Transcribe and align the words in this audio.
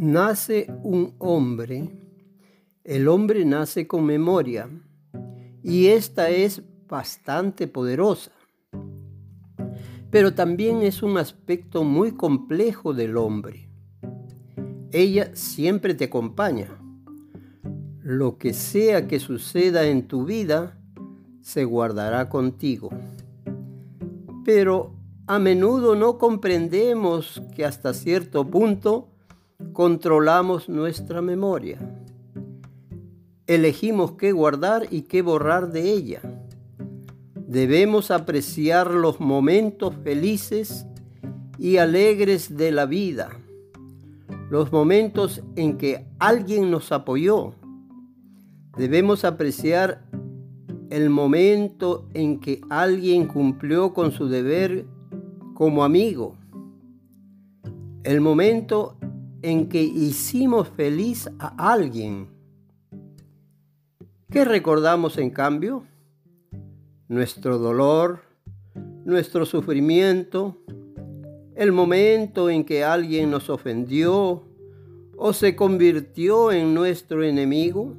Nace 0.00 0.72
un 0.84 1.14
hombre, 1.18 1.90
el 2.84 3.08
hombre 3.08 3.44
nace 3.44 3.88
con 3.88 4.06
memoria 4.06 4.70
y 5.64 5.88
esta 5.88 6.30
es 6.30 6.62
bastante 6.86 7.66
poderosa. 7.66 8.30
Pero 10.08 10.34
también 10.34 10.82
es 10.82 11.02
un 11.02 11.18
aspecto 11.18 11.82
muy 11.82 12.12
complejo 12.12 12.94
del 12.94 13.16
hombre. 13.16 13.68
Ella 14.92 15.34
siempre 15.34 15.94
te 15.94 16.04
acompaña. 16.04 16.68
Lo 18.00 18.38
que 18.38 18.54
sea 18.54 19.08
que 19.08 19.18
suceda 19.18 19.88
en 19.88 20.06
tu 20.06 20.24
vida, 20.24 20.78
se 21.40 21.64
guardará 21.64 22.28
contigo. 22.28 22.90
Pero 24.44 24.94
a 25.26 25.40
menudo 25.40 25.96
no 25.96 26.18
comprendemos 26.18 27.42
que 27.56 27.64
hasta 27.64 27.92
cierto 27.92 28.48
punto 28.48 29.08
controlamos 29.72 30.68
nuestra 30.68 31.20
memoria. 31.20 31.78
Elegimos 33.48 34.12
qué 34.12 34.30
guardar 34.30 34.86
y 34.90 35.02
qué 35.02 35.20
borrar 35.20 35.72
de 35.72 35.92
ella. 35.92 36.20
Debemos 37.34 38.10
apreciar 38.10 38.92
los 38.92 39.18
momentos 39.20 39.94
felices 40.04 40.86
y 41.58 41.78
alegres 41.78 42.56
de 42.56 42.70
la 42.70 42.86
vida, 42.86 43.30
los 44.48 44.70
momentos 44.70 45.42
en 45.56 45.76
que 45.76 46.06
alguien 46.18 46.70
nos 46.70 46.92
apoyó. 46.92 47.54
Debemos 48.76 49.24
apreciar 49.24 50.04
el 50.90 51.10
momento 51.10 52.06
en 52.14 52.38
que 52.38 52.60
alguien 52.70 53.26
cumplió 53.26 53.92
con 53.92 54.12
su 54.12 54.28
deber 54.28 54.86
como 55.54 55.82
amigo, 55.82 56.36
el 58.04 58.20
momento 58.20 58.97
en 59.42 59.68
que 59.68 59.82
hicimos 59.82 60.68
feliz 60.68 61.30
a 61.38 61.72
alguien. 61.72 62.28
¿Qué 64.30 64.44
recordamos 64.44 65.18
en 65.18 65.30
cambio? 65.30 65.84
Nuestro 67.08 67.58
dolor, 67.58 68.20
nuestro 69.04 69.46
sufrimiento, 69.46 70.56
el 71.54 71.72
momento 71.72 72.50
en 72.50 72.64
que 72.64 72.84
alguien 72.84 73.30
nos 73.30 73.48
ofendió 73.50 74.44
o 75.16 75.32
se 75.32 75.56
convirtió 75.56 76.52
en 76.52 76.74
nuestro 76.74 77.24
enemigo. 77.24 77.94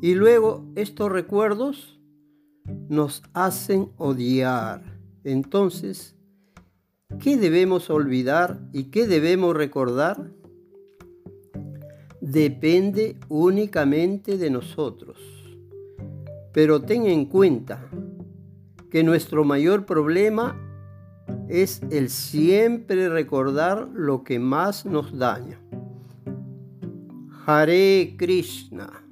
Y 0.00 0.14
luego 0.14 0.64
estos 0.76 1.10
recuerdos 1.10 1.98
nos 2.88 3.22
hacen 3.32 3.90
odiar 3.96 4.96
entonces, 5.26 6.14
¿qué 7.20 7.36
debemos 7.36 7.90
olvidar 7.90 8.60
y 8.72 8.84
qué 8.84 9.06
debemos 9.06 9.56
recordar? 9.56 10.30
Depende 12.20 13.16
únicamente 13.28 14.36
de 14.36 14.50
nosotros. 14.50 15.18
Pero 16.52 16.82
ten 16.82 17.06
en 17.06 17.26
cuenta 17.26 17.88
que 18.90 19.02
nuestro 19.02 19.44
mayor 19.44 19.86
problema 19.86 20.56
es 21.48 21.82
el 21.90 22.10
siempre 22.10 23.08
recordar 23.08 23.88
lo 23.92 24.24
que 24.24 24.38
más 24.38 24.86
nos 24.86 25.16
daña. 25.16 25.60
Hare 27.46 28.16
Krishna. 28.16 29.05